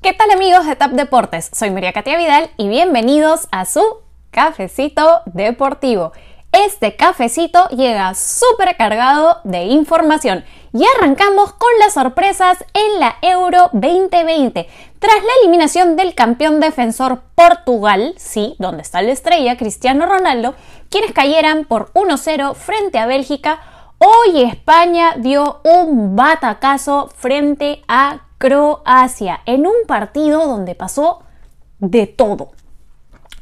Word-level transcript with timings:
¿Qué 0.00 0.12
tal 0.12 0.30
amigos 0.30 0.64
de 0.64 0.76
TAP 0.76 0.92
Deportes? 0.92 1.50
Soy 1.52 1.72
María 1.72 1.92
Katia 1.92 2.16
Vidal 2.16 2.50
y 2.56 2.68
bienvenidos 2.68 3.48
a 3.50 3.64
su 3.64 3.82
cafecito 4.30 5.22
deportivo. 5.26 6.12
Este 6.52 6.94
cafecito 6.94 7.68
llega 7.70 8.14
súper 8.14 8.76
cargado 8.76 9.40
de 9.42 9.64
información 9.64 10.44
y 10.72 10.84
arrancamos 10.96 11.52
con 11.52 11.68
las 11.80 11.94
sorpresas 11.94 12.64
en 12.74 13.00
la 13.00 13.16
Euro 13.22 13.70
2020. 13.72 14.68
Tras 15.00 15.16
la 15.16 15.32
eliminación 15.42 15.96
del 15.96 16.14
campeón 16.14 16.60
defensor 16.60 17.22
Portugal, 17.34 18.14
sí, 18.18 18.54
donde 18.60 18.82
está 18.82 19.02
la 19.02 19.10
estrella 19.10 19.56
Cristiano 19.56 20.06
Ronaldo, 20.06 20.54
quienes 20.90 21.10
cayeran 21.10 21.64
por 21.64 21.92
1-0 21.94 22.54
frente 22.54 23.00
a 23.00 23.06
Bélgica, 23.06 23.58
hoy 23.98 24.42
España 24.42 25.14
dio 25.16 25.60
un 25.64 26.14
batacazo 26.14 27.10
frente 27.16 27.82
a 27.88 28.27
Croacia 28.38 29.40
en 29.46 29.66
un 29.66 29.74
partido 29.88 30.46
donde 30.46 30.76
pasó 30.76 31.22
de 31.80 32.06
todo. 32.06 32.52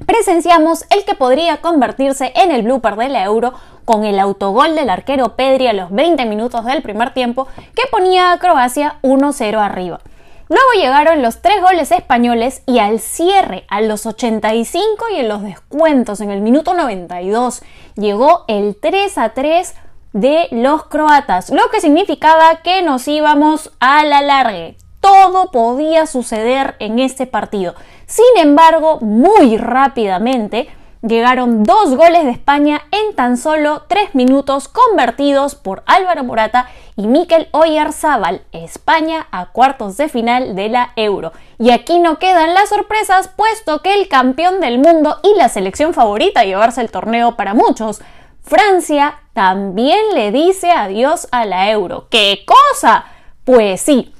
Presenciamos 0.06 0.86
el 0.88 1.04
que 1.04 1.14
podría 1.14 1.60
convertirse 1.60 2.32
en 2.34 2.50
el 2.50 2.62
blooper 2.62 2.96
de 2.96 3.10
la 3.10 3.22
Euro 3.24 3.52
con 3.84 4.04
el 4.04 4.18
autogol 4.18 4.74
del 4.74 4.88
arquero 4.88 5.36
Pedri 5.36 5.66
a 5.66 5.74
los 5.74 5.90
20 5.90 6.24
minutos 6.24 6.64
del 6.64 6.82
primer 6.82 7.12
tiempo 7.12 7.46
que 7.74 7.82
ponía 7.90 8.32
a 8.32 8.38
Croacia 8.38 8.96
1-0 9.02 9.58
arriba. 9.58 10.00
Luego 10.48 10.66
llegaron 10.76 11.22
los 11.22 11.42
tres 11.42 11.60
goles 11.60 11.92
españoles 11.92 12.62
y 12.66 12.78
al 12.78 13.00
cierre, 13.00 13.64
a 13.68 13.82
los 13.82 14.06
85 14.06 15.06
y 15.14 15.20
en 15.20 15.28
los 15.28 15.42
descuentos 15.42 16.20
en 16.22 16.30
el 16.30 16.40
minuto 16.40 16.72
92, 16.72 17.62
llegó 17.96 18.44
el 18.48 18.76
3 18.80 19.14
3 19.34 19.74
de 20.12 20.48
los 20.52 20.84
croatas, 20.84 21.50
lo 21.50 21.68
que 21.70 21.80
significaba 21.80 22.62
que 22.62 22.80
nos 22.80 23.06
íbamos 23.08 23.72
a 23.80 24.02
la 24.04 24.22
larga 24.22 24.74
todo 25.00 25.50
podía 25.50 26.06
suceder 26.06 26.76
en 26.78 26.98
este 26.98 27.26
partido. 27.26 27.74
Sin 28.06 28.24
embargo, 28.36 28.98
muy 29.00 29.56
rápidamente 29.56 30.68
llegaron 31.02 31.62
dos 31.62 31.94
goles 31.94 32.24
de 32.24 32.30
España 32.30 32.82
en 32.90 33.14
tan 33.14 33.36
solo 33.36 33.84
tres 33.88 34.14
minutos 34.14 34.68
convertidos 34.68 35.54
por 35.54 35.82
Álvaro 35.86 36.24
Morata 36.24 36.68
y 36.96 37.06
Mikel 37.06 37.48
Oyarzábal, 37.52 38.42
España 38.52 39.26
a 39.30 39.46
cuartos 39.46 39.96
de 39.96 40.08
final 40.08 40.56
de 40.56 40.68
la 40.68 40.92
Euro. 40.96 41.32
Y 41.58 41.70
aquí 41.70 41.98
no 41.98 42.18
quedan 42.18 42.54
las 42.54 42.70
sorpresas, 42.70 43.28
puesto 43.28 43.82
que 43.82 43.94
el 43.94 44.08
campeón 44.08 44.60
del 44.60 44.78
mundo 44.78 45.18
y 45.22 45.36
la 45.36 45.48
selección 45.48 45.94
favorita 45.94 46.40
a 46.40 46.44
llevarse 46.44 46.80
el 46.80 46.90
torneo 46.90 47.36
para 47.36 47.54
muchos, 47.54 48.00
Francia, 48.42 49.20
también 49.32 50.14
le 50.14 50.30
dice 50.30 50.70
adiós 50.70 51.26
a 51.32 51.44
la 51.46 51.70
Euro. 51.70 52.06
¿Qué 52.10 52.44
cosa? 52.46 53.04
Pues 53.44 53.80
sí, 53.80 54.14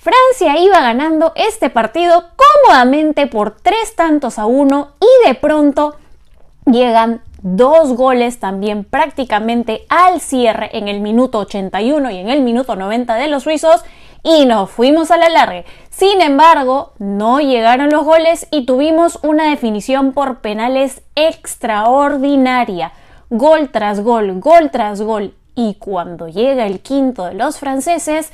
Francia 0.00 0.58
iba 0.58 0.80
ganando 0.80 1.34
este 1.36 1.68
partido 1.68 2.24
cómodamente 2.34 3.26
por 3.26 3.58
tres 3.58 3.94
tantos 3.96 4.38
a 4.38 4.46
uno 4.46 4.92
y 4.98 5.28
de 5.28 5.34
pronto 5.34 5.94
llegan 6.64 7.20
dos 7.42 7.92
goles 7.92 8.40
también 8.40 8.84
prácticamente 8.84 9.84
al 9.90 10.22
cierre 10.22 10.70
en 10.72 10.88
el 10.88 11.00
minuto 11.00 11.40
81 11.40 12.12
y 12.12 12.16
en 12.16 12.30
el 12.30 12.40
minuto 12.40 12.76
90 12.76 13.14
de 13.16 13.28
los 13.28 13.42
suizos 13.42 13.84
y 14.22 14.46
nos 14.46 14.70
fuimos 14.70 15.10
a 15.10 15.18
la 15.18 15.28
larga. 15.28 15.64
Sin 15.90 16.22
embargo, 16.22 16.94
no 16.98 17.40
llegaron 17.40 17.90
los 17.90 18.02
goles 18.02 18.46
y 18.50 18.64
tuvimos 18.64 19.18
una 19.22 19.50
definición 19.50 20.14
por 20.14 20.40
penales 20.40 21.02
extraordinaria. 21.14 22.92
Gol 23.28 23.68
tras 23.68 24.00
gol, 24.00 24.40
gol 24.40 24.70
tras 24.70 25.02
gol 25.02 25.34
y 25.54 25.74
cuando 25.74 26.28
llega 26.28 26.66
el 26.66 26.80
quinto 26.80 27.26
de 27.26 27.34
los 27.34 27.58
franceses, 27.58 28.32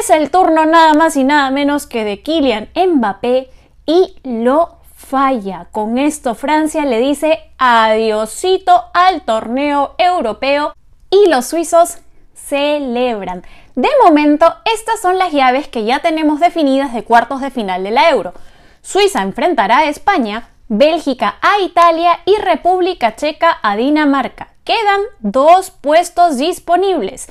es 0.00 0.10
el 0.10 0.30
turno 0.30 0.66
nada 0.66 0.94
más 0.94 1.16
y 1.16 1.24
nada 1.24 1.50
menos 1.50 1.86
que 1.86 2.04
de 2.04 2.22
Kylian 2.22 2.68
Mbappé 2.74 3.50
y 3.86 4.16
lo 4.24 4.78
falla. 4.94 5.68
Con 5.70 5.98
esto 5.98 6.34
Francia 6.34 6.84
le 6.84 6.98
dice 6.98 7.40
adiosito 7.58 8.84
al 8.94 9.22
torneo 9.22 9.94
europeo 9.98 10.74
y 11.10 11.28
los 11.28 11.46
suizos 11.46 11.98
celebran. 12.34 13.42
De 13.74 13.88
momento, 14.04 14.46
estas 14.72 15.00
son 15.00 15.18
las 15.18 15.32
llaves 15.32 15.68
que 15.68 15.84
ya 15.84 16.00
tenemos 16.00 16.40
definidas 16.40 16.92
de 16.92 17.04
cuartos 17.04 17.40
de 17.40 17.50
final 17.50 17.82
de 17.82 17.90
la 17.90 18.10
Euro. 18.10 18.32
Suiza 18.82 19.22
enfrentará 19.22 19.78
a 19.78 19.88
España, 19.88 20.48
Bélgica 20.68 21.36
a 21.42 21.60
Italia 21.60 22.20
y 22.24 22.36
República 22.36 23.16
Checa 23.16 23.58
a 23.62 23.76
Dinamarca. 23.76 24.53
Quedan 24.64 25.02
dos 25.20 25.70
puestos 25.70 26.38
disponibles. 26.38 27.28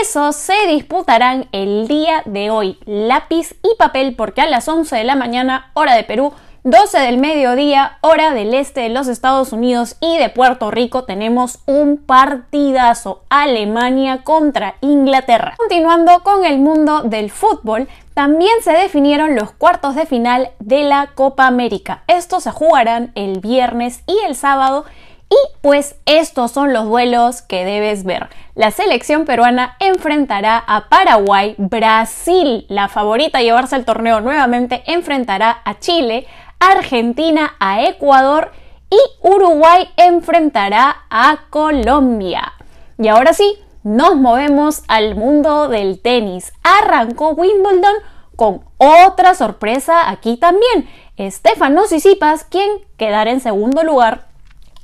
Esos 0.00 0.34
se 0.34 0.66
disputarán 0.66 1.48
el 1.52 1.86
día 1.86 2.22
de 2.24 2.50
hoy. 2.50 2.76
Lápiz 2.86 3.54
y 3.62 3.76
papel 3.78 4.16
porque 4.16 4.40
a 4.40 4.48
las 4.48 4.66
11 4.66 4.96
de 4.96 5.04
la 5.04 5.14
mañana, 5.14 5.70
hora 5.74 5.94
de 5.94 6.02
Perú, 6.02 6.32
12 6.64 6.98
del 6.98 7.18
mediodía, 7.18 7.98
hora 8.00 8.32
del 8.34 8.52
este 8.52 8.80
de 8.80 8.88
los 8.88 9.06
Estados 9.06 9.52
Unidos 9.52 9.96
y 10.00 10.18
de 10.18 10.28
Puerto 10.28 10.72
Rico, 10.72 11.04
tenemos 11.04 11.60
un 11.66 11.98
partidazo. 11.98 13.22
Alemania 13.28 14.24
contra 14.24 14.74
Inglaterra. 14.80 15.54
Continuando 15.58 16.20
con 16.24 16.44
el 16.44 16.58
mundo 16.58 17.02
del 17.02 17.30
fútbol, 17.30 17.88
también 18.14 18.52
se 18.62 18.72
definieron 18.72 19.36
los 19.36 19.52
cuartos 19.52 19.94
de 19.94 20.06
final 20.06 20.50
de 20.58 20.82
la 20.82 21.12
Copa 21.14 21.46
América. 21.46 22.02
Estos 22.08 22.42
se 22.42 22.50
jugarán 22.50 23.12
el 23.14 23.38
viernes 23.38 24.02
y 24.08 24.18
el 24.26 24.34
sábado 24.34 24.84
y 25.32 25.36
pues 25.62 25.96
estos 26.04 26.50
son 26.50 26.74
los 26.74 26.84
duelos 26.84 27.40
que 27.40 27.64
debes 27.64 28.04
ver. 28.04 28.28
La 28.54 28.70
selección 28.70 29.24
peruana 29.24 29.76
enfrentará 29.80 30.62
a 30.66 30.90
Paraguay, 30.90 31.54
Brasil, 31.56 32.66
la 32.68 32.88
favorita 32.88 33.38
a 33.38 33.42
llevarse 33.42 33.76
el 33.76 33.86
torneo 33.86 34.20
nuevamente, 34.20 34.82
enfrentará 34.86 35.62
a 35.64 35.78
Chile, 35.78 36.26
Argentina 36.60 37.54
a 37.60 37.82
Ecuador 37.82 38.52
y 38.90 38.98
Uruguay 39.26 39.88
enfrentará 39.96 41.04
a 41.08 41.44
Colombia. 41.48 42.52
Y 42.98 43.08
ahora 43.08 43.32
sí, 43.32 43.58
nos 43.84 44.16
movemos 44.16 44.82
al 44.86 45.14
mundo 45.14 45.68
del 45.68 46.00
tenis. 46.02 46.52
Arrancó 46.62 47.30
Wimbledon 47.30 47.94
con 48.36 48.64
otra 48.76 49.34
sorpresa 49.34 50.10
aquí 50.10 50.36
también. 50.36 50.90
Estefano 51.16 51.86
Sisipas, 51.86 52.44
quien 52.44 52.68
quedará 52.98 53.30
en 53.30 53.40
segundo 53.40 53.82
lugar 53.82 54.31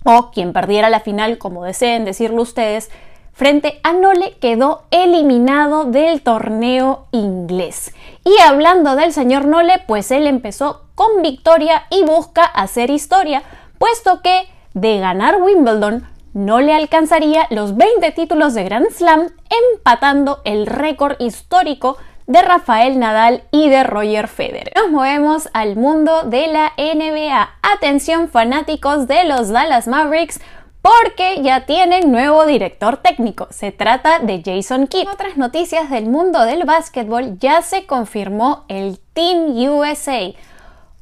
o 0.04 0.30
quien 0.30 0.52
perdiera 0.52 0.90
la 0.90 1.00
final, 1.00 1.38
como 1.38 1.64
deseen 1.64 2.04
decirlo 2.04 2.42
ustedes, 2.42 2.90
frente 3.32 3.80
a 3.82 3.92
Nole 3.92 4.36
quedó 4.40 4.82
eliminado 4.90 5.84
del 5.84 6.22
torneo 6.22 7.06
inglés. 7.12 7.94
Y 8.24 8.40
hablando 8.40 8.96
del 8.96 9.12
señor 9.12 9.46
Nole, 9.46 9.82
pues 9.86 10.10
él 10.10 10.26
empezó 10.26 10.82
con 10.94 11.22
victoria 11.22 11.84
y 11.90 12.02
busca 12.04 12.44
hacer 12.44 12.90
historia, 12.90 13.42
puesto 13.78 14.22
que 14.22 14.48
de 14.74 14.98
ganar 14.98 15.40
Wimbledon 15.40 16.06
no 16.34 16.60
le 16.60 16.74
alcanzaría 16.74 17.46
los 17.50 17.76
20 17.76 18.12
títulos 18.12 18.54
de 18.54 18.64
Grand 18.64 18.90
Slam, 18.90 19.28
empatando 19.72 20.40
el 20.44 20.66
récord 20.66 21.16
histórico 21.20 21.96
de 22.28 22.42
Rafael 22.42 22.98
Nadal 22.98 23.42
y 23.50 23.70
de 23.70 23.82
Roger 23.82 24.28
Federer. 24.28 24.72
Nos 24.76 24.90
movemos 24.90 25.48
al 25.54 25.76
mundo 25.76 26.22
de 26.24 26.46
la 26.46 26.72
NBA. 26.76 27.48
Atención 27.62 28.28
fanáticos 28.28 29.08
de 29.08 29.24
los 29.24 29.48
Dallas 29.48 29.88
Mavericks 29.88 30.38
porque 30.82 31.42
ya 31.42 31.64
tienen 31.64 32.12
nuevo 32.12 32.46
director 32.46 32.98
técnico. 32.98 33.48
Se 33.50 33.72
trata 33.72 34.18
de 34.20 34.42
Jason 34.44 34.86
Kidd. 34.86 35.08
Otras 35.08 35.38
noticias 35.38 35.90
del 35.90 36.06
mundo 36.06 36.44
del 36.44 36.64
básquetbol 36.64 37.38
ya 37.38 37.62
se 37.62 37.86
confirmó 37.86 38.64
el 38.68 39.00
Team 39.14 39.56
USA. 39.56 40.32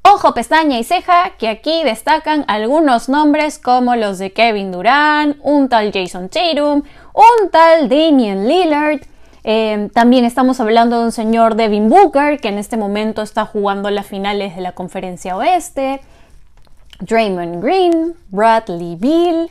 Ojo, 0.03 0.33
pestaña 0.33 0.79
y 0.79 0.85
ceja, 0.85 1.33
que 1.39 1.49
aquí 1.49 1.83
destacan 1.83 2.45
algunos 2.47 3.09
nombres 3.09 3.59
como 3.59 3.97
los 3.97 4.19
de 4.19 4.33
Kevin 4.33 4.71
Durant, 4.71 5.37
un 5.43 5.69
tal 5.69 5.91
Jason 5.93 6.29
Tatum, 6.29 6.85
un 7.13 7.51
tal 7.51 7.89
Damian 7.89 8.47
Lillard, 8.47 9.01
Em, 9.49 9.91
también 9.91 10.25
estamos 10.25 10.59
hablando 10.59 10.99
de 10.99 11.05
un 11.05 11.13
señor 11.13 11.55
Devin 11.55 11.89
Booker, 11.89 12.41
que 12.41 12.49
en 12.49 12.59
este 12.59 12.77
momento 12.77 13.23
está 13.23 13.47
jugando 13.47 13.89
las 13.91 14.05
finales 14.05 14.57
de 14.57 14.61
la 14.61 14.73
conferencia 14.73 15.37
oeste. 15.37 16.01
Draymond 16.99 17.63
Green, 17.63 18.17
Bradley 18.31 18.97
Beal. 18.97 19.49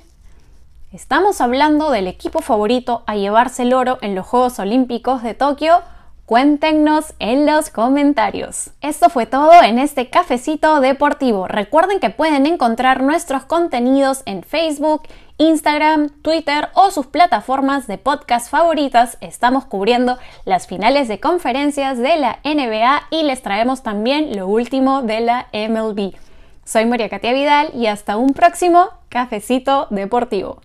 Estamos 0.91 1.39
hablando 1.39 1.91
del 1.91 2.07
equipo 2.07 2.41
favorito 2.41 3.03
a 3.07 3.15
llevarse 3.15 3.61
el 3.61 3.73
oro 3.73 3.97
en 4.01 4.15
los 4.15 4.27
Juegos 4.27 4.59
Olímpicos 4.59 5.23
de 5.23 5.33
Tokio. 5.33 5.81
Cuéntenos 6.25 7.13
en 7.19 7.45
los 7.45 7.69
comentarios. 7.69 8.71
Esto 8.81 9.11
fue 9.11 9.27
todo 9.27 9.61
en 9.61 9.77
este 9.77 10.09
cafecito 10.09 10.81
deportivo. 10.81 11.47
Recuerden 11.47 11.99
que 11.99 12.09
pueden 12.09 12.47
encontrar 12.47 13.03
nuestros 13.03 13.43
contenidos 13.43 14.23
en 14.25 14.41
Facebook, 14.41 15.03
Instagram, 15.37 16.09
Twitter 16.23 16.69
o 16.73 16.89
sus 16.89 17.05
plataformas 17.05 17.85
de 17.85 17.99
podcast 17.99 18.49
favoritas. 18.49 19.19
Estamos 19.21 19.65
cubriendo 19.65 20.17
las 20.45 20.65
finales 20.65 21.07
de 21.07 21.19
conferencias 21.19 21.99
de 21.99 22.17
la 22.17 22.39
NBA 22.43 23.03
y 23.11 23.21
les 23.21 23.43
traemos 23.43 23.83
también 23.83 24.35
lo 24.35 24.47
último 24.47 25.03
de 25.03 25.19
la 25.19 25.47
MLB. 25.53 26.15
Soy 26.63 26.87
María 26.87 27.07
Katia 27.07 27.33
Vidal 27.33 27.69
y 27.75 27.85
hasta 27.85 28.17
un 28.17 28.33
próximo 28.33 28.89
cafecito 29.09 29.85
deportivo. 29.91 30.59